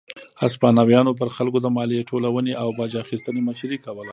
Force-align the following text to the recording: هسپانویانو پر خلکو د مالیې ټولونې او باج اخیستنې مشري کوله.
هسپانویانو 0.43 1.17
پر 1.19 1.27
خلکو 1.37 1.59
د 1.61 1.67
مالیې 1.77 2.07
ټولونې 2.09 2.53
او 2.61 2.67
باج 2.77 2.91
اخیستنې 3.03 3.41
مشري 3.49 3.77
کوله. 3.85 4.09